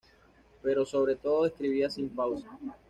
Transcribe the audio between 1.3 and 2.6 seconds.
escribía sin pausa.